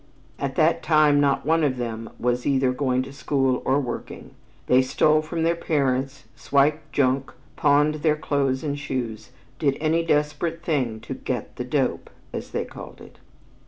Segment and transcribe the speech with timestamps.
[0.39, 4.31] At that time not one of them was either going to school or working.
[4.65, 9.29] They stole from their parents, "swiped junk," pawned their clothes and shoes,
[9.59, 13.19] did any desperate thing to "get the dope," as they called it.